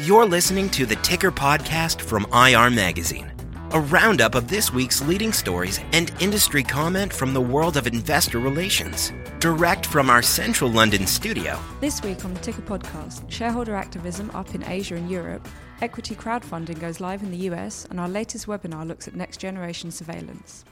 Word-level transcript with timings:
You're 0.00 0.26
listening 0.26 0.68
to 0.70 0.84
the 0.84 0.96
Ticker 0.96 1.30
Podcast 1.30 2.00
from 2.00 2.26
IR 2.32 2.70
Magazine, 2.70 3.32
a 3.70 3.78
roundup 3.78 4.34
of 4.34 4.48
this 4.48 4.72
week's 4.72 5.00
leading 5.02 5.32
stories 5.32 5.78
and 5.92 6.12
industry 6.20 6.64
comment 6.64 7.12
from 7.12 7.34
the 7.34 7.40
world 7.40 7.76
of 7.76 7.86
investor 7.86 8.40
relations. 8.40 9.12
Direct 9.38 9.86
from 9.86 10.10
our 10.10 10.22
central 10.22 10.70
London 10.70 11.06
studio. 11.06 11.56
This 11.80 12.02
week 12.02 12.24
on 12.24 12.34
the 12.34 12.40
Ticker 12.40 12.62
Podcast, 12.62 13.30
shareholder 13.30 13.76
activism 13.76 14.30
up 14.32 14.56
in 14.56 14.64
Asia 14.64 14.96
and 14.96 15.08
Europe, 15.08 15.46
equity 15.82 16.16
crowdfunding 16.16 16.80
goes 16.80 16.98
live 16.98 17.22
in 17.22 17.30
the 17.30 17.48
US, 17.50 17.86
and 17.90 18.00
our 18.00 18.08
latest 18.08 18.46
webinar 18.46 18.84
looks 18.84 19.06
at 19.06 19.14
next 19.14 19.36
generation 19.36 19.92
surveillance. 19.92 20.64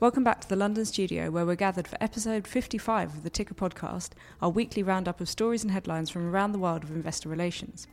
Welcome 0.00 0.22
back 0.22 0.40
to 0.42 0.48
the 0.48 0.54
London 0.54 0.84
studio, 0.84 1.28
where 1.28 1.44
we're 1.44 1.56
gathered 1.56 1.88
for 1.88 1.98
episode 2.00 2.46
55 2.46 3.16
of 3.16 3.22
the 3.24 3.30
Ticker 3.30 3.54
Podcast, 3.54 4.10
our 4.40 4.48
weekly 4.48 4.80
roundup 4.80 5.20
of 5.20 5.28
stories 5.28 5.64
and 5.64 5.72
headlines 5.72 6.08
from 6.08 6.24
around 6.24 6.52
the 6.52 6.58
world 6.60 6.84
of 6.84 6.92
investor 6.92 7.28
relations. 7.28 7.88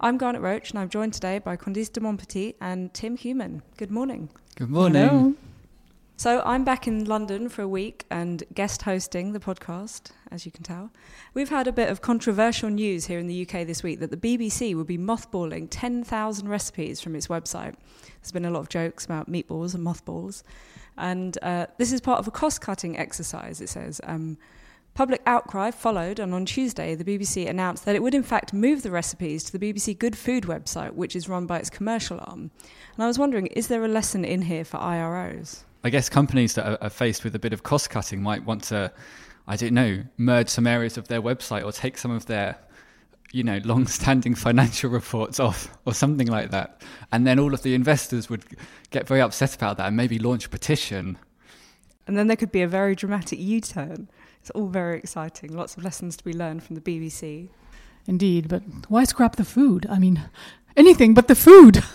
I'm 0.00 0.16
Garnet 0.16 0.42
Roach, 0.42 0.70
and 0.70 0.78
I'm 0.78 0.88
joined 0.88 1.12
today 1.12 1.40
by 1.40 1.56
Candice 1.56 1.92
de 1.92 1.98
Montpetit 1.98 2.54
and 2.60 2.94
Tim 2.94 3.16
Human. 3.16 3.62
Good 3.78 3.90
morning. 3.90 4.28
Good 4.54 4.70
morning. 4.70 5.08
Hello. 5.08 5.34
So 6.20 6.42
I'm 6.44 6.64
back 6.64 6.86
in 6.86 7.06
London 7.06 7.48
for 7.48 7.62
a 7.62 7.66
week 7.66 8.04
and 8.10 8.44
guest 8.52 8.82
hosting 8.82 9.32
the 9.32 9.40
podcast, 9.40 10.10
as 10.30 10.44
you 10.44 10.52
can 10.52 10.62
tell. 10.62 10.90
We've 11.32 11.48
had 11.48 11.66
a 11.66 11.72
bit 11.72 11.88
of 11.88 12.02
controversial 12.02 12.68
news 12.68 13.06
here 13.06 13.18
in 13.18 13.26
the 13.26 13.40
UK 13.40 13.66
this 13.66 13.82
week 13.82 14.00
that 14.00 14.10
the 14.10 14.18
BBC 14.18 14.74
will 14.74 14.84
be 14.84 14.98
mothballing 14.98 15.68
10,000 15.70 16.46
recipes 16.46 17.00
from 17.00 17.16
its 17.16 17.28
website. 17.28 17.74
There's 18.20 18.32
been 18.32 18.44
a 18.44 18.50
lot 18.50 18.60
of 18.60 18.68
jokes 18.68 19.06
about 19.06 19.32
meatballs 19.32 19.74
and 19.74 19.82
mothballs. 19.82 20.44
And 20.98 21.38
uh, 21.40 21.68
this 21.78 21.90
is 21.90 22.02
part 22.02 22.18
of 22.18 22.28
a 22.28 22.30
cost 22.30 22.60
cutting 22.60 22.98
exercise, 22.98 23.62
it 23.62 23.70
says. 23.70 23.98
Um, 24.04 24.36
public 24.92 25.22
outcry 25.24 25.70
followed, 25.70 26.18
and 26.18 26.34
on 26.34 26.44
Tuesday, 26.44 26.94
the 26.94 27.02
BBC 27.02 27.48
announced 27.48 27.86
that 27.86 27.96
it 27.96 28.02
would, 28.02 28.14
in 28.14 28.24
fact, 28.24 28.52
move 28.52 28.82
the 28.82 28.90
recipes 28.90 29.42
to 29.44 29.56
the 29.56 29.72
BBC 29.72 29.98
Good 29.98 30.18
Food 30.18 30.44
website, 30.44 30.92
which 30.92 31.16
is 31.16 31.30
run 31.30 31.46
by 31.46 31.60
its 31.60 31.70
commercial 31.70 32.18
arm. 32.26 32.50
And 32.94 33.04
I 33.04 33.06
was 33.06 33.18
wondering, 33.18 33.46
is 33.46 33.68
there 33.68 33.82
a 33.82 33.88
lesson 33.88 34.26
in 34.26 34.42
here 34.42 34.66
for 34.66 34.76
IROs? 34.76 35.64
I 35.82 35.90
guess 35.90 36.08
companies 36.08 36.54
that 36.54 36.82
are 36.82 36.90
faced 36.90 37.24
with 37.24 37.34
a 37.34 37.38
bit 37.38 37.52
of 37.52 37.62
cost 37.62 37.90
cutting 37.90 38.22
might 38.22 38.44
want 38.44 38.64
to, 38.64 38.92
I 39.46 39.56
don't 39.56 39.72
know, 39.72 40.02
merge 40.18 40.48
some 40.48 40.66
areas 40.66 40.98
of 40.98 41.08
their 41.08 41.22
website 41.22 41.64
or 41.64 41.72
take 41.72 41.96
some 41.96 42.10
of 42.10 42.26
their 42.26 42.58
you 43.32 43.44
know, 43.44 43.60
long-standing 43.64 44.34
financial 44.46 44.90
reports 44.90 45.38
off 45.40 45.68
or 45.84 45.94
something 45.94 46.26
like 46.26 46.50
that. 46.50 46.82
And 47.12 47.26
then 47.26 47.38
all 47.38 47.54
of 47.54 47.62
the 47.62 47.74
investors 47.74 48.28
would 48.28 48.44
get 48.90 49.06
very 49.06 49.20
upset 49.20 49.54
about 49.54 49.76
that 49.76 49.86
and 49.86 49.96
maybe 49.96 50.18
launch 50.18 50.46
a 50.46 50.48
petition. 50.48 51.18
And 52.06 52.18
then 52.18 52.26
there 52.26 52.36
could 52.36 52.52
be 52.52 52.62
a 52.62 52.68
very 52.68 52.94
dramatic 52.94 53.38
U-turn. 53.38 54.08
It's 54.40 54.50
all 54.50 54.68
very 54.68 54.98
exciting. 54.98 55.52
Lots 55.54 55.76
of 55.76 55.84
lessons 55.84 56.16
to 56.16 56.24
be 56.24 56.32
learned 56.32 56.62
from 56.62 56.74
the 56.74 56.80
BBC. 56.80 57.48
Indeed, 58.06 58.48
but 58.48 58.62
why 58.88 59.04
scrap 59.04 59.36
the 59.36 59.44
food? 59.44 59.86
I 59.88 59.98
mean, 59.98 60.22
anything 60.76 61.14
but 61.14 61.28
the 61.28 61.34
food. 61.34 61.84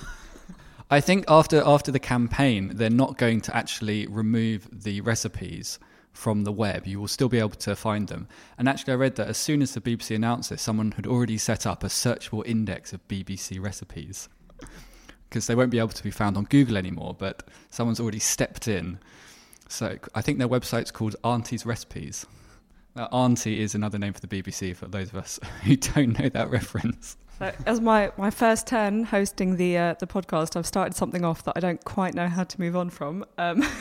I 0.90 1.02
think 1.02 1.26
after 1.28 1.64
after 1.66 1.92
the 1.92 2.00
campaign, 2.00 2.72
they're 2.76 2.90
not 2.90 3.18
going 3.18 3.42
to 3.42 3.56
actually 3.56 4.06
remove 4.08 4.68
the 4.72 5.02
recipes 5.02 5.80
from 6.14 6.44
the 6.44 6.52
web. 6.52 6.86
You 6.86 7.00
will 7.00 7.08
still 7.08 7.28
be 7.28 7.40
able 7.40 7.50
to 7.50 7.76
find 7.76 8.08
them. 8.08 8.28
And 8.58 8.70
actually, 8.70 8.94
I 8.94 8.98
read 8.98 9.16
that 9.16 9.28
as 9.28 9.38
soon 9.38 9.62
as 9.62 9.74
the 9.74 9.82
BBC 9.82 10.16
announced 10.16 10.52
it, 10.52 10.60
someone 10.60 10.92
had 10.92 11.08
already 11.08 11.38
set 11.38 11.66
up 11.66 11.84
a 11.84 11.88
searchable 11.88 12.46
index 12.46 12.94
of 12.94 13.06
BBC 13.08 13.62
recipes 13.62 14.30
because 15.30 15.48
they 15.48 15.56
won't 15.56 15.72
be 15.72 15.80
able 15.80 15.90
to 15.90 16.04
be 16.04 16.12
found 16.12 16.38
on 16.38 16.44
Google 16.46 16.78
anymore. 16.78 17.16
But 17.18 17.48
someone's 17.72 18.00
already 18.00 18.20
stepped 18.20 18.68
in. 18.68 19.00
So 19.68 19.98
I 20.14 20.22
think 20.22 20.38
their 20.38 20.48
website's 20.48 20.92
called 20.92 21.16
Auntie's 21.24 21.66
Recipes. 21.66 22.28
Now, 22.96 23.08
Auntie 23.08 23.60
is 23.60 23.76
another 23.76 23.98
name 23.98 24.14
for 24.14 24.22
the 24.22 24.28
BBC 24.28 24.76
for 24.76 24.88
those 24.88 25.10
of 25.10 25.16
us 25.16 25.40
who 25.64 25.76
don't 25.76 26.18
know 26.20 26.30
that 26.30 26.50
reference. 26.50 27.18
So 27.40 27.52
as 27.66 27.82
my, 27.82 28.12
my 28.18 28.30
first 28.30 28.68
turn 28.68 29.04
hosting 29.04 29.58
the 29.58 29.78
uh, 29.78 29.96
the 30.00 30.08
podcast, 30.08 30.56
I've 30.56 30.66
started 30.66 30.96
something 30.96 31.26
off 31.26 31.44
that 31.44 31.54
I 31.58 31.60
don't 31.60 31.84
quite 31.84 32.14
know 32.14 32.28
how 32.28 32.44
to 32.44 32.60
move 32.62 32.76
on 32.76 32.90
from. 32.90 33.26
Um, 33.38 33.64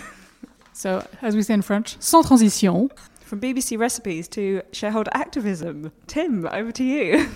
So, 0.74 1.06
as 1.22 1.36
we 1.36 1.42
say 1.42 1.54
in 1.54 1.62
French, 1.62 1.96
sans 2.00 2.26
transition. 2.26 2.90
From 3.20 3.40
BBC 3.40 3.78
recipes 3.78 4.26
to 4.28 4.62
shareholder 4.72 5.10
activism. 5.14 5.92
Tim, 6.08 6.46
over 6.46 6.72
to 6.72 6.84
you. 6.84 7.28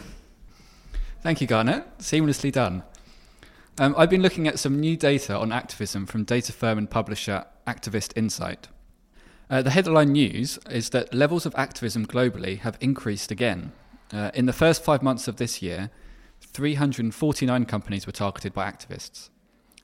Thank 1.22 1.40
you, 1.40 1.46
Garnet. 1.46 1.86
Seamlessly 1.98 2.52
done. 2.52 2.82
Um, 3.78 3.94
I've 3.96 4.10
been 4.10 4.22
looking 4.22 4.48
at 4.48 4.58
some 4.58 4.80
new 4.80 4.96
data 4.96 5.36
on 5.36 5.52
activism 5.52 6.04
from 6.04 6.24
data 6.24 6.52
firm 6.52 6.78
and 6.78 6.90
publisher 6.90 7.44
Activist 7.64 8.12
Insight. 8.16 8.66
Uh, 9.48 9.62
the 9.62 9.70
headline 9.70 10.12
news 10.12 10.58
is 10.68 10.90
that 10.90 11.14
levels 11.14 11.46
of 11.46 11.54
activism 11.54 12.06
globally 12.06 12.58
have 12.58 12.76
increased 12.80 13.30
again. 13.30 13.70
Uh, 14.12 14.32
in 14.34 14.46
the 14.46 14.52
first 14.52 14.82
five 14.82 15.00
months 15.00 15.28
of 15.28 15.36
this 15.36 15.62
year, 15.62 15.90
349 16.40 17.64
companies 17.66 18.06
were 18.06 18.12
targeted 18.12 18.52
by 18.52 18.70
activists. 18.70 19.30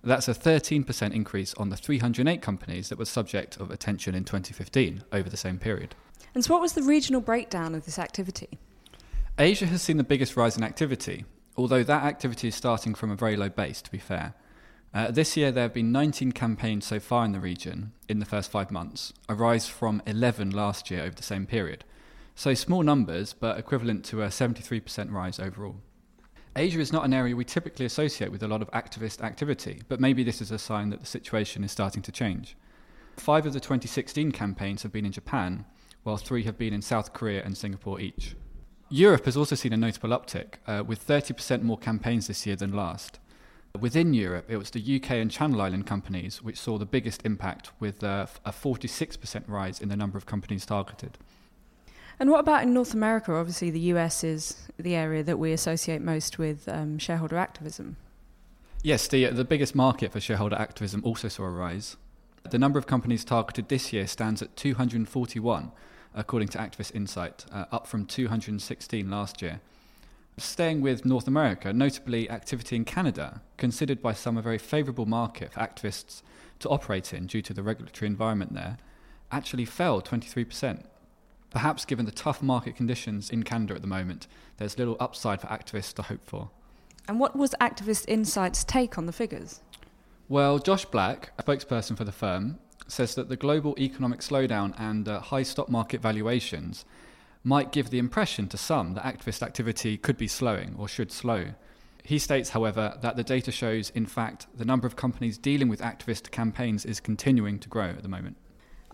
That's 0.03 0.29
a 0.29 0.35
13% 0.35 1.15
increase 1.15 1.55
on 1.55 1.71
the 1.71 1.77
308 1.77 2.43
companies 2.43 2.89
that 2.91 2.99
were 2.99 3.07
subject 3.07 3.57
of 3.57 3.71
attention 3.71 4.15
in 4.15 4.25
2015 4.25 5.05
over 5.13 5.31
the 5.31 5.37
same 5.37 5.59
period. 5.59 5.95
And 6.35 6.45
so, 6.45 6.53
what 6.53 6.61
was 6.61 6.75
the 6.75 6.83
regional 6.83 7.21
breakdown 7.21 7.75
of 7.75 7.85
this 7.85 7.99
activity? 7.99 8.59
Asia 9.39 9.67
has 9.67 9.83
seen 9.83 9.97
the 9.97 10.05
biggest 10.05 10.37
rise 10.37 10.57
in 10.57 10.63
activity, 10.63 11.25
although 11.57 11.83
that 11.83 12.05
activity 12.05 12.49
is 12.49 12.55
starting 12.55 12.95
from 12.95 13.11
a 13.11 13.17
very 13.17 13.37
low 13.37 13.49
base, 13.49 13.81
to 13.83 13.91
be 13.91 13.99
fair. 13.99 14.35
Uh, 14.93 15.11
this 15.11 15.37
year, 15.37 15.51
there 15.51 15.65
have 15.65 15.75
been 15.75 15.91
19 15.91 16.33
campaigns 16.33 16.87
so 16.87 17.01
far 17.01 17.25
in 17.25 17.33
the 17.33 17.41
region 17.41 17.93
in 18.09 18.21
the 18.21 18.27
first 18.27 18.51
five 18.51 18.71
months, 18.71 19.13
a 19.29 19.35
rise 19.35 19.67
from 19.67 20.03
11 20.07 20.51
last 20.51 20.91
year 20.91 21.03
over 21.03 21.15
the 21.15 21.23
same 21.23 21.47
period. 21.47 21.85
So, 22.35 22.55
small 22.55 22.83
numbers, 22.83 23.33
but 23.33 23.59
equivalent 23.59 24.05
to 24.07 24.23
a 24.23 24.29
73% 24.29 25.11
rise 25.13 25.41
overall. 25.41 25.77
Asia 26.57 26.79
is 26.79 26.93
not 26.93 27.05
an 27.05 27.13
area 27.13 27.35
we 27.35 27.45
typically 27.45 27.85
associate 27.85 28.31
with 28.31 28.45
a 28.45 28.49
lot 28.49 28.63
of 28.63 28.71
activist 28.71 29.23
activity, 29.23 29.83
but 29.89 29.99
maybe 29.99 30.23
this 30.23 30.41
is 30.41 30.53
a 30.53 30.59
sign 30.59 30.91
that 30.91 31.01
the 31.01 31.07
situation 31.07 31.65
is 31.65 31.73
starting 31.73 32.03
to 32.03 32.13
change. 32.13 32.57
Five 33.17 33.45
of 33.45 33.53
the 33.53 33.61
2016 33.61 34.31
campaigns 34.31 34.85
have 34.85 34.93
been 34.93 35.05
in 35.05 35.11
Japan, 35.11 35.65
while 36.05 36.17
three 36.17 36.45
have 36.45 36.57
been 36.57 36.73
in 36.73 36.81
South 36.81 37.13
Korea 37.13 37.43
and 37.45 37.57
Singapore 37.57 37.99
each. 37.99 38.37
Europe 38.89 39.25
has 39.25 39.37
also 39.37 39.57
seen 39.57 39.73
a 39.73 39.77
notable 39.77 40.11
uptick, 40.11 40.55
uh, 40.69 40.85
with 40.87 41.05
30% 41.05 41.63
more 41.63 41.79
campaigns 41.79 42.29
this 42.29 42.47
year 42.47 42.55
than 42.55 42.73
last. 42.73 43.19
Within 43.81 44.15
Europe, 44.15 44.47
it 44.49 44.57
was 44.57 44.71
the 44.71 44.97
UK 44.97 45.13
and 45.13 45.33
Channel 45.33 45.61
Island 45.61 45.87
companies 45.89 46.41
which 46.41 46.61
saw 46.61 46.79
the 46.79 46.87
biggest 46.87 47.27
impact, 47.27 47.73
with 47.81 48.05
uh, 48.05 48.27
a 48.45 48.53
46% 48.53 49.49
rise 49.49 49.81
in 49.81 49.89
the 49.89 49.97
number 49.97 50.17
of 50.17 50.27
companies 50.27 50.65
targeted. 50.65 51.19
And 52.21 52.31
what 52.31 52.41
about 52.41 52.63
in 52.63 52.73
North 52.73 52.95
America? 52.95 53.35
Obviously, 53.35 53.71
the 53.71 53.81
US 53.81 54.23
is 54.23 54.69
the 54.79 54.95
area 54.95 55.23
that 55.23 55.39
we 55.39 55.53
associate 55.53 56.01
most 56.01 56.39
with 56.39 56.69
um, 56.69 56.99
shareholder 56.99 57.37
activism. 57.37 57.97
Yes, 58.83 59.09
the, 59.09 59.27
the 59.31 59.45
biggest 59.45 59.75
market 59.75 60.13
for 60.13 60.21
shareholder 60.21 60.57
activism 60.57 61.01
also 61.05 61.29
saw 61.29 61.45
a 61.45 61.51
rise. 61.51 61.97
The 62.51 62.59
number 62.59 62.79
of 62.79 62.87
companies 62.87 63.25
targeted 63.25 63.69
this 63.69 63.93
year 63.93 64.07
stands 64.07 64.43
at 64.43 64.55
241, 64.57 65.73
according 66.15 66.49
to 66.49 66.59
Activist 66.59 66.95
Insight, 66.95 67.47
uh, 67.51 67.65
up 67.73 67.87
from 67.87 68.05
216 68.05 69.11
last 69.11 69.41
year. 69.41 69.61
Staying 70.37 70.83
with 70.83 71.07
North 71.07 71.27
America, 71.27 71.73
notably 71.73 72.29
activity 72.29 72.77
in 72.77 72.85
Canada, 72.85 73.41
considered 73.57 74.03
by 74.03 74.13
some 74.13 74.37
a 74.37 74.43
very 74.43 74.59
favourable 74.59 75.07
market 75.07 75.53
for 75.53 75.61
activists 75.61 76.23
to 76.59 76.69
operate 76.69 77.15
in 77.15 77.27
due 77.27 77.41
to 77.41 77.55
the 77.55 77.63
regulatory 77.63 78.07
environment 78.07 78.53
there, 78.53 78.77
actually 79.33 79.65
fell 79.65 80.03
23%. 80.03 80.85
Perhaps 81.55 81.85
given 81.85 82.05
the 82.05 82.11
tough 82.11 82.43
market 82.43 82.75
conditions 82.75 83.31
in 83.31 83.45
Canada 83.45 83.75
at 83.75 83.81
the 83.81 83.87
moment, 83.87 84.27
there's 84.57 84.77
little 84.77 84.97
upside 84.99 85.41
for 85.41 85.47
activists 85.47 85.95
to 85.95 86.03
hope 86.03 86.27
for. 86.27 86.51
And 87.07 87.21
what 87.21 87.37
was 87.37 87.55
Activist 87.61 88.07
Insight's 88.09 88.65
take 88.65 88.99
on 88.99 89.07
the 89.07 89.13
figures? 89.13 89.61
Well, 90.29 90.59
Josh 90.59 90.85
Black, 90.85 91.31
a 91.39 91.45
spokesperson 91.45 91.97
for 91.97 92.03
the 92.03 92.11
firm, 92.11 92.59
says 92.89 93.15
that 93.15 93.29
the 93.29 93.37
global 93.37 93.77
economic 93.79 94.19
slowdown 94.19 94.75
and 94.81 95.07
uh, 95.07 95.21
high 95.21 95.45
stock 95.45 95.69
market 95.69 96.01
valuations 96.01 96.85
might 97.45 97.71
give 97.71 97.91
the 97.91 98.01
impression 98.01 98.49
to 98.49 98.57
some 98.57 98.95
that 98.95 99.05
activist 99.05 99.41
activity 99.41 99.97
could 99.97 100.19
be 100.19 100.27
slowing 100.27 100.75
or 100.77 100.89
should 100.89 101.13
slow. 101.13 101.55
He 102.03 102.19
states, 102.19 102.51
however, 102.51 102.99
that 103.01 103.15
the 103.15 103.23
data 103.23 103.53
shows, 103.53 103.91
in 103.91 104.07
fact, 104.07 104.49
the 104.57 104.65
number 104.65 104.89
of 104.89 104.97
companies 104.97 105.39
dealing 105.39 105.69
with 105.69 105.81
activist 105.81 106.33
campaigns 106.33 106.85
is 106.85 106.99
continuing 106.99 107.61
to 107.61 107.69
grow 107.69 107.91
at 107.91 108.03
the 108.03 108.09
moment. 108.09 108.39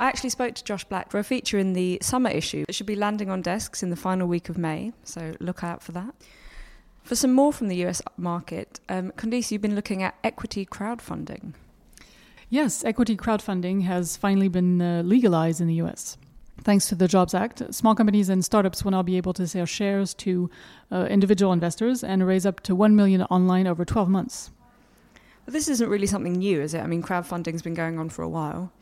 I 0.01 0.07
actually 0.07 0.31
spoke 0.31 0.55
to 0.55 0.65
Josh 0.65 0.85
Black 0.85 1.11
for 1.11 1.19
a 1.19 1.23
feature 1.23 1.59
in 1.59 1.75
the 1.75 1.99
summer 2.01 2.31
issue 2.31 2.65
that 2.67 2.73
should 2.73 2.87
be 2.87 2.97
landing 2.97 3.29
on 3.29 3.43
desks 3.43 3.83
in 3.83 3.91
the 3.91 3.97
final 3.97 4.27
week 4.27 4.49
of 4.49 4.57
May, 4.57 4.95
so 5.05 5.35
look 5.41 5.63
out 5.63 5.83
for 5.83 5.93
that. 5.93 6.15
For 7.03 7.15
some 7.15 7.35
more 7.35 7.53
from 7.53 7.69
the 7.69 7.85
US 7.85 8.01
market, 8.17 8.81
um, 8.89 9.13
Candice, 9.19 9.51
you've 9.51 9.61
been 9.61 9.75
looking 9.75 10.03
at 10.03 10.15
equity 10.25 10.65
crowdfunding. 10.65 11.53
Yes, 12.49 12.83
equity 12.83 13.15
crowdfunding 13.15 13.83
has 13.83 14.17
finally 14.17 14.49
been 14.49 14.81
uh, 14.81 15.03
legalized 15.05 15.61
in 15.61 15.67
the 15.67 15.75
US. 15.83 16.17
Thanks 16.63 16.89
to 16.89 16.95
the 16.95 17.07
Jobs 17.07 17.35
Act, 17.35 17.63
small 17.75 17.95
companies 17.95 18.31
and 18.31 18.43
startups 18.43 18.83
will 18.83 18.93
now 18.93 19.03
be 19.03 19.19
able 19.19 19.35
to 19.35 19.47
sell 19.47 19.67
shares 19.67 20.15
to 20.15 20.49
uh, 20.91 21.09
individual 21.11 21.53
investors 21.53 22.03
and 22.03 22.27
raise 22.27 22.47
up 22.47 22.61
to 22.61 22.75
1 22.75 22.97
million 22.97 23.25
online 23.25 23.67
over 23.67 23.85
12 23.85 24.09
months. 24.09 24.51
But 25.45 25.53
this 25.53 25.69
isn't 25.69 25.91
really 25.91 26.07
something 26.07 26.33
new, 26.33 26.63
is 26.63 26.73
it? 26.73 26.81
I 26.81 26.87
mean, 26.87 27.03
crowdfunding's 27.03 27.61
been 27.61 27.75
going 27.75 27.99
on 27.99 28.09
for 28.09 28.23
a 28.23 28.29
while. 28.31 28.73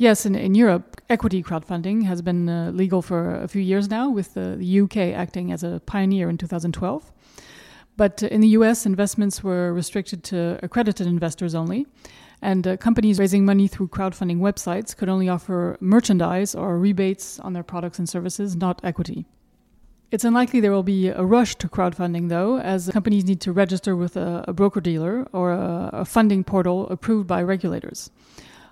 Yes, 0.00 0.24
in, 0.24 0.34
in 0.34 0.54
Europe, 0.54 0.98
equity 1.10 1.42
crowdfunding 1.42 2.04
has 2.04 2.22
been 2.22 2.48
uh, 2.48 2.70
legal 2.70 3.02
for 3.02 3.34
a 3.34 3.46
few 3.46 3.60
years 3.60 3.90
now, 3.90 4.08
with 4.08 4.32
the, 4.32 4.80
UK 4.80 4.96
acting 5.14 5.52
as 5.52 5.62
a 5.62 5.82
pioneer 5.84 6.30
in 6.30 6.38
2012. 6.38 7.12
But 7.98 8.22
in 8.22 8.40
the 8.40 8.48
US, 8.60 8.86
investments 8.86 9.44
were 9.44 9.74
restricted 9.74 10.24
to 10.24 10.58
accredited 10.62 11.06
investors 11.06 11.54
only, 11.54 11.86
and 12.40 12.66
uh, 12.66 12.78
companies 12.78 13.18
raising 13.18 13.44
money 13.44 13.68
through 13.68 13.88
crowdfunding 13.88 14.38
websites 14.38 14.96
could 14.96 15.10
only 15.10 15.28
offer 15.28 15.76
merchandise 15.80 16.54
or 16.54 16.78
rebates 16.78 17.38
on 17.40 17.52
their 17.52 17.62
products 17.62 17.98
and 17.98 18.08
services, 18.08 18.56
not 18.56 18.80
equity. 18.82 19.26
It's 20.10 20.24
unlikely 20.24 20.60
there 20.60 20.72
will 20.72 20.82
be 20.82 21.08
a 21.08 21.22
rush 21.22 21.56
to 21.56 21.68
crowdfunding, 21.68 22.30
though, 22.30 22.58
as 22.58 22.88
companies 22.88 23.26
need 23.26 23.42
to 23.42 23.52
register 23.52 23.94
with 23.94 24.16
a, 24.16 24.46
a 24.48 24.54
broker 24.54 24.80
dealer 24.80 25.28
or 25.34 25.52
a, 25.52 25.90
a 25.92 26.04
funding 26.06 26.42
portal 26.42 26.88
approved 26.88 27.26
by 27.26 27.42
regulators. 27.42 28.10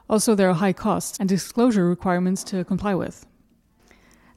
Also, 0.09 0.35
there 0.35 0.49
are 0.49 0.55
high 0.55 0.73
costs 0.73 1.19
and 1.21 1.29
disclosure 1.29 1.89
requirements 1.89 2.43
to 2.45 2.65
comply 2.65 2.95
with. 2.95 3.27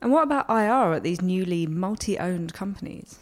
And 0.02 0.12
what 0.12 0.24
about 0.24 0.50
IR 0.50 0.94
at 0.94 1.04
these 1.04 1.22
newly 1.22 1.68
multi 1.68 2.18
owned 2.20 2.54
companies? 2.54 3.20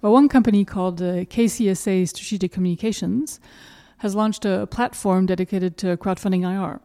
Well, 0.00 0.12
one 0.12 0.28
company 0.28 0.64
called 0.64 1.02
uh, 1.02 1.24
KCSA 1.24 2.08
Strategic 2.08 2.52
Communications 2.52 3.40
has 3.98 4.14
launched 4.14 4.44
a 4.44 4.66
platform 4.66 5.26
dedicated 5.26 5.76
to 5.78 5.96
crowdfunding 5.96 6.42
IR. 6.42 6.80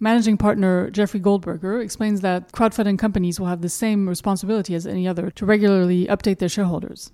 Managing 0.00 0.36
partner 0.36 0.90
Jeffrey 0.90 1.18
Goldberger 1.18 1.80
explains 1.80 2.20
that 2.20 2.52
crowdfunding 2.52 2.98
companies 2.98 3.40
will 3.40 3.46
have 3.46 3.62
the 3.62 3.68
same 3.68 4.08
responsibility 4.08 4.74
as 4.74 4.86
any 4.86 5.08
other 5.08 5.30
to 5.30 5.46
regularly 5.46 6.06
update 6.06 6.38
their 6.38 6.48
shareholders. 6.48 7.10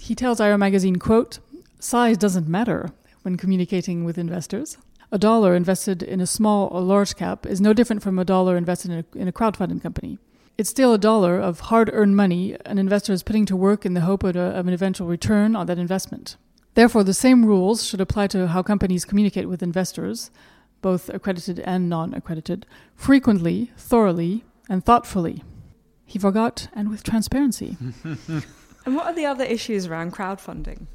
He 0.00 0.14
tells 0.14 0.40
IR 0.40 0.58
Magazine, 0.58 0.96
quote, 0.96 1.38
size 1.78 2.18
doesn't 2.18 2.48
matter 2.48 2.90
when 3.22 3.36
communicating 3.36 4.04
with 4.04 4.18
investors 4.18 4.78
a 5.10 5.18
dollar 5.18 5.54
invested 5.54 6.02
in 6.02 6.20
a 6.20 6.26
small 6.26 6.68
or 6.68 6.80
large 6.80 7.16
cap 7.16 7.46
is 7.46 7.60
no 7.60 7.72
different 7.72 8.02
from 8.02 8.18
a 8.18 8.24
dollar 8.24 8.56
invested 8.56 8.90
in 8.90 8.98
a, 8.98 9.18
in 9.18 9.28
a 9.28 9.32
crowdfunding 9.32 9.82
company. 9.82 10.18
It's 10.58 10.70
still 10.70 10.92
a 10.92 10.98
dollar 10.98 11.38
of 11.38 11.60
hard 11.60 11.88
earned 11.92 12.16
money 12.16 12.56
an 12.66 12.78
investor 12.78 13.12
is 13.12 13.22
putting 13.22 13.46
to 13.46 13.56
work 13.56 13.86
in 13.86 13.94
the 13.94 14.00
hope 14.00 14.24
of, 14.24 14.36
a, 14.36 14.40
of 14.40 14.66
an 14.66 14.74
eventual 14.74 15.06
return 15.06 15.54
on 15.54 15.66
that 15.66 15.78
investment. 15.78 16.36
Therefore, 16.74 17.04
the 17.04 17.14
same 17.14 17.46
rules 17.46 17.84
should 17.84 18.00
apply 18.00 18.26
to 18.28 18.48
how 18.48 18.62
companies 18.62 19.04
communicate 19.04 19.48
with 19.48 19.62
investors, 19.62 20.30
both 20.80 21.08
accredited 21.08 21.60
and 21.60 21.88
non 21.88 22.12
accredited, 22.12 22.66
frequently, 22.94 23.72
thoroughly, 23.76 24.44
and 24.68 24.84
thoughtfully. 24.84 25.42
He 26.04 26.18
forgot, 26.18 26.68
and 26.72 26.90
with 26.90 27.02
transparency. 27.02 27.76
and 28.04 28.96
what 28.96 29.06
are 29.06 29.14
the 29.14 29.26
other 29.26 29.44
issues 29.44 29.86
around 29.86 30.12
crowdfunding? 30.12 30.86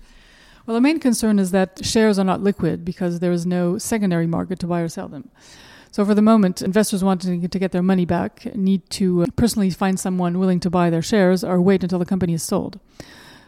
Well, 0.66 0.76
the 0.76 0.82
main 0.82 1.00
concern 1.00 1.40
is 1.40 1.52
that 1.52 1.86
shares 1.86 2.18
are 2.18 2.24
not 2.24 2.42
liquid 2.42 2.86
because 2.86 3.20
there 3.20 3.32
is 3.32 3.46
no 3.46 3.78
secondary 3.78 4.28
market 4.28 4.60
to 4.60 4.68
buy 4.68 4.80
or 4.82 4.88
sell 4.88 5.10
them. 5.10 5.30
So, 5.92 6.06
for 6.06 6.16
the 6.16 6.22
moment, 6.22 6.62
investors 6.62 7.04
wanting 7.04 7.48
to 7.48 7.60
get 7.60 7.72
their 7.72 7.84
money 7.84 8.06
back 8.06 8.56
need 8.56 8.90
to 8.92 9.26
personally 9.36 9.70
find 9.70 10.00
someone 10.00 10.40
willing 10.40 10.60
to 10.62 10.70
buy 10.70 10.90
their 10.90 11.02
shares 11.02 11.44
or 11.44 11.62
wait 11.62 11.84
until 11.84 12.00
the 12.00 12.06
company 12.06 12.34
is 12.34 12.42
sold. 12.42 12.80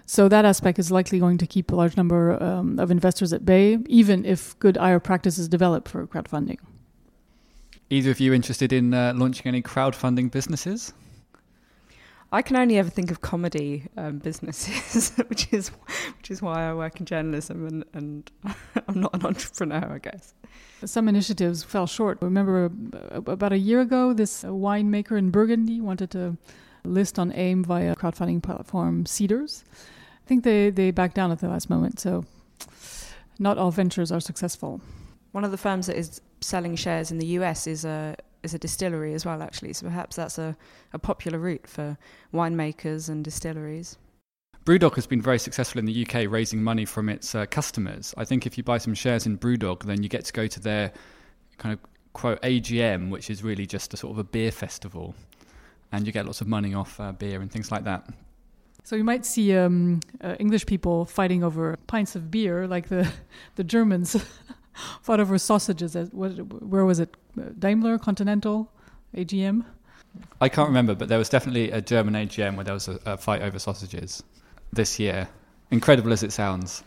So, 0.05 0.27
that 0.29 0.45
aspect 0.45 0.77
is 0.77 0.91
likely 0.91 1.17
going 1.17 1.39
to 1.39 1.47
keep 1.47 1.71
a 1.71 1.75
large 1.75 1.97
number 1.97 2.41
um, 2.43 2.77
of 2.77 2.91
investors 2.91 3.33
at 3.33 3.45
bay, 3.45 3.79
even 3.87 4.25
if 4.25 4.59
good 4.59 4.77
IR 4.77 4.99
practices 4.99 5.47
develop 5.47 5.87
for 5.87 6.05
crowdfunding. 6.05 6.59
Either 7.89 8.11
of 8.11 8.19
you 8.19 8.33
interested 8.33 8.73
in 8.73 8.93
uh, 8.93 9.13
launching 9.15 9.47
any 9.47 9.61
crowdfunding 9.61 10.29
businesses? 10.29 10.93
I 12.35 12.41
can 12.41 12.57
only 12.57 12.77
ever 12.77 12.89
think 12.89 13.11
of 13.11 13.21
comedy 13.21 13.83
um, 13.95 14.17
businesses, 14.17 15.11
which 15.29 15.47
is 15.53 15.69
which 16.17 16.29
is 16.29 16.41
why 16.41 16.69
I 16.69 16.73
work 16.73 16.99
in 16.99 17.05
journalism 17.05 17.65
and, 17.65 17.85
and 17.93 18.29
I'm 18.89 18.99
not 18.99 19.15
an 19.15 19.25
entrepreneur, 19.25 19.93
I 19.93 19.99
guess. 19.99 20.33
Some 20.83 21.07
initiatives 21.07 21.63
fell 21.63 21.87
short. 21.87 22.17
Remember, 22.21 22.69
uh, 22.93 23.21
about 23.21 23.53
a 23.53 23.57
year 23.57 23.79
ago, 23.79 24.11
this 24.11 24.43
winemaker 24.43 25.17
in 25.17 25.31
Burgundy 25.31 25.79
wanted 25.79 26.11
to 26.11 26.35
list 26.83 27.17
on 27.17 27.31
AIM 27.31 27.63
via 27.63 27.95
crowdfunding 27.95 28.43
platform 28.43 29.05
Seedrs. 29.05 29.63
I 29.71 30.27
think 30.27 30.43
they, 30.43 30.71
they 30.71 30.91
backed 30.91 31.15
down 31.15 31.31
at 31.31 31.39
the 31.39 31.47
last 31.47 31.69
moment, 31.69 32.01
so 32.01 32.25
not 33.39 33.57
all 33.57 33.71
ventures 33.71 34.11
are 34.11 34.19
successful. 34.19 34.81
One 35.31 35.45
of 35.45 35.51
the 35.51 35.57
firms 35.57 35.87
that 35.87 35.95
is 35.95 36.19
selling 36.41 36.75
shares 36.75 37.11
in 37.11 37.17
the 37.17 37.27
US 37.39 37.65
is 37.65 37.85
a 37.85 38.17
is 38.45 38.53
a 38.53 38.59
distillery 38.59 39.13
as 39.13 39.25
well, 39.25 39.41
actually. 39.41 39.73
So 39.73 39.87
perhaps 39.87 40.15
that's 40.15 40.37
a, 40.37 40.55
a 40.93 40.99
popular 40.99 41.37
route 41.37 41.67
for 41.67 41.97
winemakers 42.33 43.09
and 43.09 43.23
distilleries. 43.23 43.97
Brewdog 44.65 44.95
has 44.95 45.05
been 45.05 45.21
very 45.21 45.37
successful 45.37 45.79
in 45.79 45.85
the 45.85 46.07
UK 46.07 46.31
raising 46.31 46.63
money 46.63 46.85
from 46.85 47.09
its 47.09 47.35
uh, 47.35 47.45
customers. 47.45 48.13
I 48.17 48.25
think 48.25 48.47
if 48.47 48.57
you 48.57 48.63
buy 48.63 48.79
some 48.79 48.95
shares 48.95 49.25
in 49.25 49.37
Brewdog, 49.37 49.83
then 49.83 50.01
you 50.01 50.09
get 50.09 50.25
to 50.25 50.33
go 50.33 50.47
to 50.47 50.59
their 50.59 50.91
kind 51.57 51.73
of 51.73 51.79
quote 52.13 52.41
AGM, 52.41 53.11
which 53.11 53.29
is 53.29 53.43
really 53.43 53.67
just 53.67 53.93
a 53.93 53.97
sort 53.97 54.13
of 54.13 54.17
a 54.17 54.23
beer 54.23 54.51
festival, 54.51 55.13
and 55.91 56.07
you 56.07 56.11
get 56.11 56.25
lots 56.25 56.41
of 56.41 56.47
money 56.47 56.73
off 56.73 56.99
uh, 56.99 57.11
beer 57.11 57.41
and 57.41 57.51
things 57.51 57.71
like 57.71 57.83
that. 57.83 58.09
So 58.83 58.95
you 58.95 59.03
might 59.03 59.25
see 59.25 59.55
um, 59.55 59.99
uh, 60.23 60.35
English 60.39 60.65
people 60.65 61.05
fighting 61.05 61.43
over 61.43 61.77
pints 61.85 62.15
of 62.15 62.31
beer, 62.31 62.67
like 62.67 62.89
the 62.89 63.11
the 63.55 63.63
Germans 63.63 64.15
fought 65.01 65.19
over 65.19 65.37
sausages. 65.37 65.95
where 66.13 66.85
was 66.85 66.99
it? 66.99 67.15
Daimler, 67.59 67.97
Continental, 67.97 68.71
AGM? 69.15 69.65
I 70.39 70.49
can't 70.49 70.67
remember, 70.67 70.95
but 70.95 71.09
there 71.09 71.17
was 71.17 71.29
definitely 71.29 71.71
a 71.71 71.81
German 71.81 72.13
AGM 72.13 72.55
where 72.55 72.63
there 72.63 72.73
was 72.73 72.87
a, 72.87 72.99
a 73.05 73.17
fight 73.17 73.41
over 73.41 73.59
sausages 73.59 74.23
this 74.71 74.99
year. 74.99 75.27
Incredible 75.71 76.13
as 76.13 76.23
it 76.23 76.31
sounds. 76.31 76.83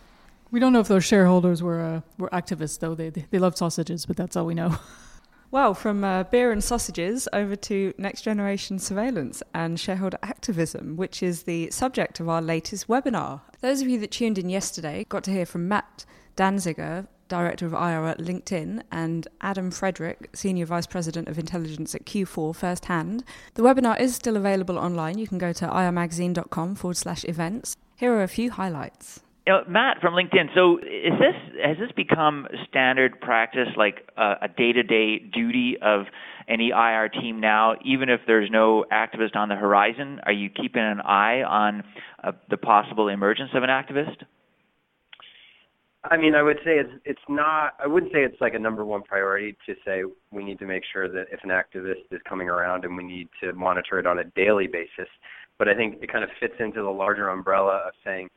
We 0.51 0.59
don't 0.59 0.73
know 0.73 0.79
if 0.79 0.87
those 0.87 1.05
shareholders 1.05 1.61
were 1.61 1.81
uh, 1.81 2.01
were 2.17 2.29
activists, 2.29 2.79
though. 2.79 2.95
They, 2.95 3.09
they, 3.09 3.25
they 3.29 3.37
loved 3.37 3.57
sausages, 3.57 4.05
but 4.05 4.17
that's 4.17 4.35
all 4.35 4.45
we 4.45 4.55
know. 4.55 4.77
Well, 5.51 5.73
from 5.73 6.03
uh, 6.03 6.25
beer 6.25 6.51
and 6.51 6.63
sausages 6.63 7.27
over 7.33 7.55
to 7.55 7.91
next 7.97 8.21
generation 8.21 8.77
surveillance 8.77 9.41
and 9.51 9.79
shareholder 9.79 10.19
activism, 10.21 10.95
which 10.95 11.23
is 11.23 11.43
the 11.43 11.71
subject 11.71 12.19
of 12.19 12.29
our 12.29 12.39
latest 12.39 12.87
webinar. 12.87 13.41
Those 13.59 13.81
of 13.81 13.87
you 13.87 13.99
that 14.01 14.11
tuned 14.11 14.37
in 14.37 14.51
yesterday 14.51 15.07
got 15.09 15.23
to 15.23 15.31
hear 15.31 15.47
from 15.47 15.67
Matt 15.67 16.05
Danziger, 16.37 17.07
Director 17.29 17.65
of 17.65 17.73
IR 17.73 18.05
at 18.07 18.19
LinkedIn, 18.19 18.81
and 18.91 19.27
Adam 19.39 19.71
Frederick, 19.71 20.29
Senior 20.33 20.65
Vice 20.65 20.87
President 20.87 21.27
of 21.27 21.39
Intelligence 21.39 21.95
at 21.95 22.05
Q4, 22.05 22.55
firsthand. 22.55 23.23
The 23.53 23.63
webinar 23.63 23.99
is 23.99 24.15
still 24.15 24.35
available 24.35 24.77
online. 24.77 25.17
You 25.17 25.27
can 25.27 25.37
go 25.37 25.53
to 25.53 25.65
irmagazine.com 25.65 26.75
forward 26.75 26.97
slash 26.97 27.23
events. 27.25 27.77
Here 27.95 28.13
are 28.13 28.23
a 28.23 28.27
few 28.27 28.51
highlights. 28.51 29.21
You 29.47 29.53
know, 29.53 29.63
Matt 29.67 29.97
from 30.01 30.13
LinkedIn. 30.13 30.53
So, 30.53 30.77
is 30.77 31.13
this 31.19 31.35
has 31.63 31.77
this 31.77 31.91
become 31.95 32.47
standard 32.67 33.19
practice, 33.19 33.69
like 33.75 34.07
uh, 34.17 34.35
a 34.41 34.47
day-to-day 34.47 35.29
duty 35.33 35.77
of 35.81 36.05
any 36.47 36.69
IR 36.69 37.09
team 37.09 37.39
now? 37.39 37.75
Even 37.83 38.09
if 38.09 38.21
there's 38.27 38.49
no 38.51 38.85
activist 38.91 39.35
on 39.35 39.49
the 39.49 39.55
horizon, 39.55 40.19
are 40.23 40.31
you 40.31 40.49
keeping 40.49 40.83
an 40.83 41.01
eye 41.01 41.41
on 41.41 41.83
uh, 42.23 42.31
the 42.49 42.57
possible 42.57 43.07
emergence 43.07 43.51
of 43.53 43.63
an 43.63 43.69
activist? 43.69 44.23
I 46.05 46.15
mean, 46.15 46.33
I 46.33 46.41
would 46.41 46.59
say 46.63 46.77
it's 46.77 46.93
it's 47.03 47.19
not. 47.27 47.73
I 47.83 47.87
wouldn't 47.87 48.13
say 48.13 48.19
it's 48.19 48.39
like 48.39 48.53
a 48.53 48.59
number 48.59 48.85
one 48.85 49.03
priority 49.03 49.57
to 49.65 49.75
say 49.85 50.03
we 50.31 50.43
need 50.45 50.59
to 50.59 50.65
make 50.65 50.83
sure 50.93 51.09
that 51.09 51.25
if 51.31 51.43
an 51.43 51.49
activist 51.49 52.05
is 52.11 52.21
coming 52.27 52.49
around 52.49 52.85
and 52.85 52.95
we 52.95 53.03
need 53.03 53.27
to 53.43 53.51
monitor 53.53 53.99
it 53.99 54.07
on 54.07 54.19
a 54.19 54.23
daily 54.23 54.67
basis. 54.67 55.09
But 55.57 55.67
I 55.67 55.75
think 55.75 56.01
it 56.01 56.11
kind 56.11 56.23
of 56.23 56.29
fits 56.39 56.53
into 56.59 56.81
the 56.81 56.89
larger 56.89 57.27
umbrella 57.27 57.81
of 57.87 57.93
saying 58.05 58.29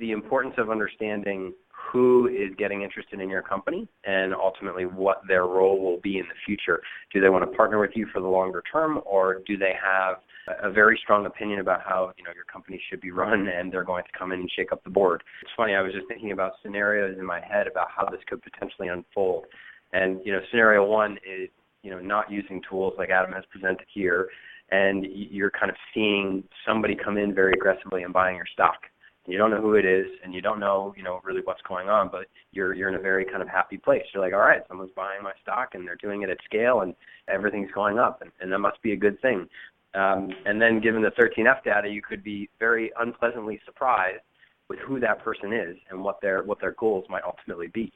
the 0.00 0.10
importance 0.10 0.54
of 0.58 0.68
understanding 0.68 1.52
who 1.92 2.28
is 2.28 2.54
getting 2.58 2.82
interested 2.82 3.20
in 3.20 3.28
your 3.28 3.42
company 3.42 3.88
and 4.04 4.34
ultimately 4.34 4.84
what 4.84 5.22
their 5.28 5.44
role 5.44 5.80
will 5.80 6.00
be 6.00 6.18
in 6.18 6.24
the 6.26 6.34
future. 6.44 6.82
Do 7.12 7.20
they 7.20 7.28
want 7.28 7.50
to 7.50 7.56
partner 7.56 7.78
with 7.78 7.92
you 7.94 8.06
for 8.12 8.20
the 8.20 8.26
longer 8.26 8.62
term 8.70 9.00
or 9.04 9.42
do 9.46 9.56
they 9.56 9.72
have 9.82 10.16
a 10.62 10.70
very 10.70 10.98
strong 11.02 11.26
opinion 11.26 11.60
about 11.60 11.80
how, 11.82 12.12
you 12.16 12.24
know, 12.24 12.30
your 12.34 12.44
company 12.44 12.80
should 12.88 13.00
be 13.00 13.10
run 13.10 13.48
and 13.48 13.72
they're 13.72 13.84
going 13.84 14.04
to 14.04 14.18
come 14.18 14.32
in 14.32 14.40
and 14.40 14.50
shake 14.56 14.72
up 14.72 14.82
the 14.84 14.90
board? 14.90 15.22
It's 15.42 15.50
funny, 15.56 15.74
I 15.74 15.82
was 15.82 15.92
just 15.92 16.06
thinking 16.08 16.32
about 16.32 16.52
scenarios 16.62 17.16
in 17.18 17.24
my 17.24 17.40
head 17.40 17.66
about 17.66 17.88
how 17.94 18.06
this 18.06 18.20
could 18.28 18.42
potentially 18.42 18.88
unfold. 18.88 19.46
And, 19.92 20.20
you 20.24 20.32
know, 20.32 20.40
scenario 20.50 20.84
one 20.84 21.18
is, 21.26 21.48
you 21.82 21.90
know, 21.90 22.00
not 22.00 22.30
using 22.30 22.60
tools 22.68 22.94
like 22.98 23.10
Adam 23.10 23.32
has 23.32 23.44
presented 23.50 23.86
here 23.92 24.28
and 24.70 25.06
you're 25.08 25.50
kind 25.50 25.70
of 25.70 25.76
seeing 25.94 26.42
somebody 26.66 26.96
come 26.96 27.16
in 27.16 27.32
very 27.32 27.52
aggressively 27.52 28.02
and 28.02 28.12
buying 28.12 28.36
your 28.36 28.46
stock 28.52 28.78
you 29.26 29.38
don't 29.38 29.50
know 29.50 29.60
who 29.60 29.74
it 29.74 29.84
is 29.84 30.06
and 30.24 30.34
you 30.34 30.40
don't 30.40 30.60
know 30.60 30.94
you 30.96 31.02
know 31.02 31.20
really 31.24 31.40
what's 31.44 31.62
going 31.62 31.88
on 31.88 32.08
but 32.10 32.26
you're 32.52 32.74
you're 32.74 32.88
in 32.88 32.94
a 32.94 33.00
very 33.00 33.24
kind 33.24 33.42
of 33.42 33.48
happy 33.48 33.76
place. 33.76 34.02
You're 34.12 34.22
like 34.22 34.32
all 34.32 34.40
right 34.40 34.62
someone's 34.68 34.92
buying 34.96 35.22
my 35.22 35.32
stock 35.42 35.74
and 35.74 35.86
they're 35.86 35.96
doing 35.96 36.22
it 36.22 36.30
at 36.30 36.38
scale 36.44 36.80
and 36.80 36.94
everything's 37.28 37.70
going 37.72 37.98
up 37.98 38.22
and, 38.22 38.30
and 38.40 38.50
that 38.52 38.58
must 38.58 38.80
be 38.82 38.92
a 38.92 38.96
good 38.96 39.20
thing. 39.20 39.48
Um, 39.94 40.28
and 40.44 40.60
then 40.60 40.80
given 40.80 41.02
the 41.02 41.10
13f 41.10 41.64
data 41.64 41.88
you 41.88 42.02
could 42.02 42.22
be 42.22 42.48
very 42.58 42.92
unpleasantly 42.98 43.60
surprised 43.64 44.20
with 44.68 44.78
who 44.80 45.00
that 45.00 45.22
person 45.22 45.52
is 45.52 45.76
and 45.90 46.02
what 46.02 46.20
their 46.20 46.42
what 46.42 46.60
their 46.60 46.72
goals 46.72 47.04
might 47.08 47.22
ultimately 47.24 47.68
be. 47.68 47.92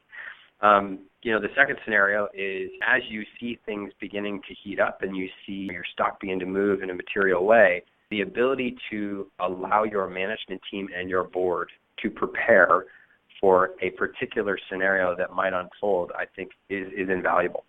Um, 0.62 1.00
you 1.22 1.32
know, 1.32 1.40
the 1.40 1.48
second 1.56 1.78
scenario 1.84 2.28
is 2.34 2.70
as 2.86 3.02
you 3.08 3.22
see 3.38 3.58
things 3.64 3.92
beginning 4.00 4.40
to 4.48 4.54
heat 4.62 4.78
up 4.78 5.02
and 5.02 5.16
you 5.16 5.28
see 5.46 5.68
your 5.70 5.84
stock 5.92 6.20
begin 6.20 6.38
to 6.40 6.46
move 6.46 6.82
in 6.82 6.90
a 6.90 6.94
material 6.94 7.44
way, 7.44 7.82
the 8.10 8.22
ability 8.22 8.76
to 8.90 9.26
allow 9.40 9.84
your 9.84 10.08
management 10.08 10.60
team 10.70 10.88
and 10.96 11.08
your 11.08 11.24
board 11.24 11.68
to 12.02 12.10
prepare 12.10 12.84
for 13.40 13.70
a 13.80 13.90
particular 13.90 14.58
scenario 14.70 15.16
that 15.16 15.32
might 15.32 15.52
unfold, 15.52 16.12
I 16.16 16.24
think, 16.36 16.50
is, 16.68 16.88
is 16.88 17.08
invaluable. 17.08 17.64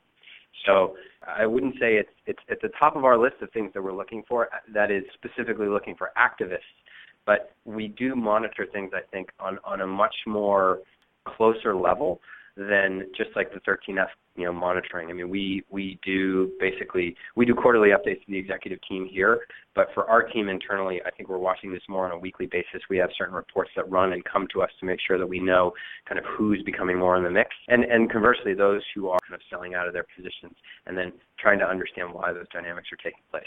So 0.66 0.96
I 1.26 1.46
wouldn't 1.46 1.76
say 1.76 1.96
it's 1.96 2.10
it's 2.28 2.40
at 2.50 2.62
the 2.62 2.70
top 2.80 2.96
of 2.96 3.06
our 3.06 3.18
list 3.18 3.36
of 3.42 3.52
things 3.52 3.72
that 3.74 3.82
we're 3.82 3.94
looking 3.94 4.24
for. 4.28 4.50
That 4.74 4.92
is 4.92 5.04
specifically 5.14 5.68
looking 5.68 5.96
for 5.96 6.12
activists, 6.18 6.60
but 7.26 7.52
we 7.66 7.88
do 7.88 8.16
monitor 8.16 8.68
things. 8.72 8.92
I 8.94 9.02
think 9.12 9.30
on 9.40 9.60
on 9.64 9.82
a 9.82 9.88
much 9.88 10.16
more 10.28 10.80
closer 11.26 11.76
level 11.76 12.20
than 12.58 13.08
just 13.16 13.30
like 13.36 13.54
the 13.54 13.60
13F 13.62 14.08
you 14.36 14.46
know 14.46 14.54
monitoring. 14.54 15.10
I 15.10 15.14
mean, 15.14 15.30
we 15.30 15.64
we 15.70 16.00
do 16.06 16.52
basically 16.60 17.16
we 17.36 17.46
do 17.46 17.54
quarterly 17.54 17.90
updates 17.90 18.24
to 18.26 18.32
the 18.32 18.38
executive 18.38 18.80
team 18.88 19.08
here, 19.12 19.42
but 19.76 19.88
for 19.94 20.10
our 20.10 20.24
team 20.24 20.50
internally, 20.50 21.02
I 21.06 21.12
think 21.12 21.30
we're 21.30 21.38
watching 21.38 21.72
this 21.72 21.82
more 21.90 22.06
on 22.06 22.12
a 22.12 22.18
weekly 22.18 22.46
basis. 22.46 22.82
We 22.90 22.98
have 22.98 23.10
certain 23.18 23.36
reports 23.36 23.72
that 23.76 23.90
run 23.90 24.14
and 24.14 24.24
come 24.24 24.48
to 24.54 24.62
us 24.62 24.70
to 24.80 24.86
make 24.86 25.00
sure 25.06 25.18
that 25.18 25.28
we 25.28 25.40
know 25.40 25.74
kind 26.08 26.18
of 26.18 26.26
who's 26.26 26.64
becoming 26.64 26.98
more 26.98 27.18
in 27.18 27.24
the 27.24 27.32
mix, 27.32 27.50
and 27.68 27.84
and 27.84 28.12
conversely, 28.12 28.54
those 28.54 28.82
who 28.96 29.10
are 29.10 29.20
kind 29.28 29.36
of 29.36 29.42
selling 29.50 29.76
out 29.76 29.88
of 29.88 29.94
their 29.94 30.06
positions, 30.16 30.56
and 30.86 30.98
then 30.98 31.12
trying 31.40 31.60
to 31.60 31.66
understand 31.66 32.14
why 32.14 32.32
those 32.32 32.48
dynamics 32.54 32.88
are 32.92 32.98
taking 32.98 33.24
place. 33.32 33.44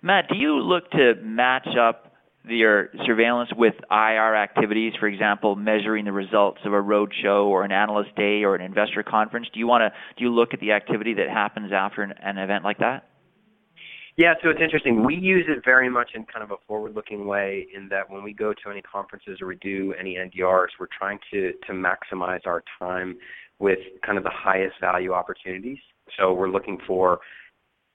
Matt, 0.00 0.28
do 0.28 0.36
you 0.36 0.58
look 0.58 0.90
to 0.92 1.14
match 1.22 1.68
up 1.78 2.11
your 2.44 2.88
surveillance 3.06 3.50
with 3.56 3.74
IR 3.90 4.34
activities, 4.34 4.92
for 4.98 5.06
example, 5.06 5.54
measuring 5.56 6.04
the 6.04 6.12
results 6.12 6.58
of 6.64 6.72
a 6.72 6.82
roadshow 6.82 7.46
or 7.46 7.64
an 7.64 7.72
analyst 7.72 8.14
day 8.16 8.42
or 8.42 8.54
an 8.54 8.60
investor 8.60 9.02
conference? 9.02 9.48
Do 9.52 9.60
you 9.60 9.66
want 9.66 9.82
to 9.82 9.90
do 10.18 10.24
you 10.24 10.30
look 10.30 10.52
at 10.52 10.60
the 10.60 10.72
activity 10.72 11.14
that 11.14 11.28
happens 11.28 11.72
after 11.72 12.02
an, 12.02 12.14
an 12.22 12.38
event 12.38 12.64
like 12.64 12.78
that? 12.78 13.08
Yeah, 14.16 14.34
so 14.42 14.50
it's 14.50 14.60
interesting. 14.62 15.06
We 15.06 15.14
use 15.14 15.46
it 15.48 15.64
very 15.64 15.88
much 15.88 16.10
in 16.14 16.26
kind 16.26 16.44
of 16.44 16.50
a 16.50 16.56
forward-looking 16.68 17.26
way 17.26 17.66
in 17.74 17.88
that 17.88 18.10
when 18.10 18.22
we 18.22 18.34
go 18.34 18.52
to 18.52 18.70
any 18.70 18.82
conferences 18.82 19.38
or 19.40 19.46
we 19.46 19.56
do 19.56 19.94
any 19.98 20.16
NDRs, 20.16 20.68
we're 20.78 20.88
trying 20.98 21.18
to 21.32 21.52
to 21.66 21.72
maximize 21.72 22.46
our 22.46 22.62
time 22.78 23.16
with 23.58 23.78
kind 24.04 24.18
of 24.18 24.24
the 24.24 24.32
highest 24.32 24.74
value 24.80 25.12
opportunities. 25.12 25.78
So 26.18 26.34
we're 26.34 26.50
looking 26.50 26.78
for 26.86 27.20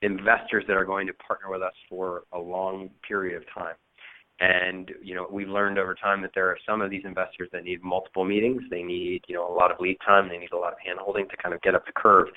investors 0.02 0.64
that 0.68 0.78
are 0.78 0.86
going 0.86 1.08
to 1.08 1.14
partner 1.14 1.50
with 1.52 1.62
us 1.62 1.74
for 1.90 2.24
a 2.34 2.40
long 2.40 2.90
period 3.08 3.36
of 3.36 3.44
time. 3.54 3.76
And 4.40 4.92
you 5.02 5.16
know, 5.16 5.28
we've 5.32 5.50
learned 5.50 5.80
over 5.80 5.96
time 5.96 6.22
that 6.22 6.32
there 6.36 6.48
are 6.48 6.58
some 6.68 6.82
of 6.82 6.92
these 6.92 7.04
investors 7.06 7.50
that 7.54 7.64
need 7.64 7.84
multiple 7.84 8.24
meetings. 8.24 8.62
They 8.70 8.84
need 8.84 9.24
you 9.28 9.36
know 9.36 9.52
a 9.52 9.54
lot 9.54 9.72
of 9.72 9.80
lead 9.80 9.98
time. 10.06 10.30
They 10.30 10.38
need 10.38 10.52
a 10.52 10.58
lot 10.58 10.74
of 10.74 10.80
handholding 10.80 11.30
to 11.30 11.38
kind 11.38 11.56
of 11.56 11.62
get 11.62 11.74
up 11.74 11.86
the 11.86 11.92
curve. 11.94 12.28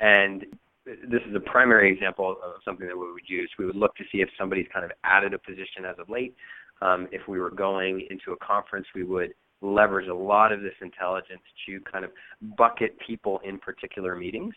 And 0.00 0.46
this 0.86 1.20
is 1.28 1.34
a 1.34 1.40
primary 1.40 1.92
example 1.92 2.36
of 2.44 2.62
something 2.64 2.86
that 2.86 2.96
we 2.96 3.12
would 3.12 3.28
use. 3.28 3.50
We 3.58 3.66
would 3.66 3.76
look 3.76 3.94
to 3.96 4.04
see 4.10 4.18
if 4.18 4.28
somebody's 4.38 4.66
kind 4.72 4.84
of 4.84 4.92
added 5.04 5.34
a 5.34 5.38
position 5.38 5.84
as 5.88 5.96
of 5.98 6.08
late. 6.08 6.34
Um, 6.80 7.08
if 7.12 7.26
we 7.28 7.40
were 7.40 7.50
going 7.50 8.06
into 8.10 8.32
a 8.32 8.36
conference, 8.36 8.86
we 8.94 9.02
would 9.02 9.34
leverage 9.60 10.08
a 10.08 10.14
lot 10.14 10.52
of 10.52 10.62
this 10.62 10.74
intelligence 10.80 11.42
to 11.66 11.80
kind 11.80 12.04
of 12.04 12.12
bucket 12.56 12.96
people 13.04 13.40
in 13.44 13.58
particular 13.58 14.14
meetings. 14.14 14.54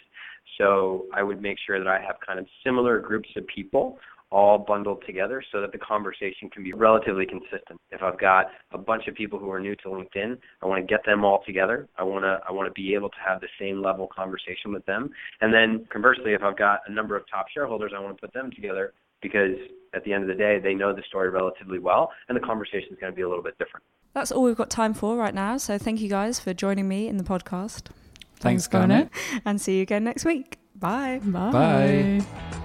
So 0.57 1.05
I 1.13 1.23
would 1.23 1.41
make 1.41 1.57
sure 1.65 1.79
that 1.79 1.87
I 1.87 1.99
have 1.99 2.17
kind 2.25 2.39
of 2.39 2.45
similar 2.63 2.99
groups 2.99 3.29
of 3.35 3.45
people 3.47 3.97
all 4.31 4.57
bundled 4.57 5.03
together 5.05 5.43
so 5.51 5.61
that 5.61 5.71
the 5.71 5.77
conversation 5.77 6.49
can 6.49 6.63
be 6.63 6.73
relatively 6.73 7.25
consistent. 7.25 7.79
If 7.91 8.01
I've 8.01 8.19
got 8.19 8.45
a 8.71 8.77
bunch 8.77 9.07
of 9.07 9.15
people 9.15 9.37
who 9.37 9.51
are 9.51 9.59
new 9.59 9.75
to 9.77 9.89
LinkedIn, 9.89 10.37
I 10.61 10.65
want 10.65 10.81
to 10.81 10.87
get 10.87 11.05
them 11.05 11.25
all 11.25 11.43
together. 11.45 11.87
I 11.97 12.03
want 12.03 12.23
to 12.23 12.39
I 12.47 12.51
want 12.51 12.67
to 12.67 12.73
be 12.73 12.93
able 12.93 13.09
to 13.09 13.15
have 13.25 13.41
the 13.41 13.47
same 13.59 13.81
level 13.81 14.07
conversation 14.07 14.73
with 14.73 14.85
them. 14.85 15.11
And 15.41 15.53
then 15.53 15.85
conversely, 15.91 16.33
if 16.33 16.41
I've 16.41 16.57
got 16.57 16.79
a 16.87 16.91
number 16.91 17.15
of 17.15 17.23
top 17.29 17.47
shareholders, 17.53 17.91
I 17.95 17.99
want 17.99 18.15
to 18.17 18.21
put 18.21 18.33
them 18.33 18.51
together 18.51 18.93
because 19.21 19.55
at 19.93 20.03
the 20.03 20.13
end 20.13 20.23
of 20.23 20.29
the 20.29 20.35
day, 20.35 20.59
they 20.59 20.73
know 20.73 20.95
the 20.95 21.03
story 21.07 21.29
relatively 21.29 21.79
well, 21.79 22.11
and 22.27 22.35
the 22.35 22.41
conversation 22.41 22.89
is 22.91 22.99
going 22.99 23.11
to 23.11 23.15
be 23.15 23.21
a 23.21 23.27
little 23.27 23.43
bit 23.43 23.57
different. 23.57 23.83
That's 24.13 24.31
all 24.31 24.43
we've 24.43 24.55
got 24.55 24.69
time 24.69 24.93
for 24.93 25.15
right 25.15 25.33
now. 25.33 25.57
So 25.57 25.77
thank 25.77 26.01
you 26.01 26.09
guys 26.09 26.39
for 26.39 26.53
joining 26.53 26.87
me 26.87 27.07
in 27.07 27.17
the 27.17 27.23
podcast. 27.23 27.89
Thanks, 28.37 28.67
Garnet. 28.67 29.09
And 29.45 29.61
see 29.61 29.77
you 29.77 29.81
again 29.83 30.03
next 30.03 30.25
week. 30.25 30.57
Bye. 30.75 31.21
Bye. 31.23 31.51
Bye. 31.51 32.57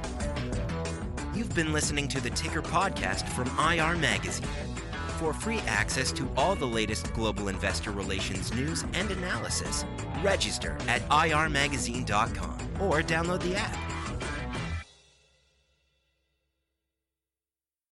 Been 1.56 1.72
listening 1.72 2.06
to 2.08 2.20
the 2.20 2.28
Ticker 2.28 2.60
podcast 2.60 3.26
from 3.30 3.48
IR 3.58 3.96
Magazine. 3.96 4.46
For 5.16 5.32
free 5.32 5.60
access 5.60 6.12
to 6.12 6.28
all 6.36 6.54
the 6.54 6.66
latest 6.66 7.10
global 7.14 7.48
investor 7.48 7.92
relations 7.92 8.52
news 8.52 8.84
and 8.92 9.10
analysis, 9.10 9.86
register 10.22 10.76
at 10.86 11.00
irmagazine.com 11.08 12.58
or 12.78 13.00
download 13.00 13.40
the 13.40 13.56
app. 13.56 13.85